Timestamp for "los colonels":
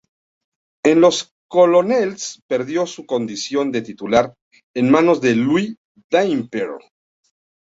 0.99-2.41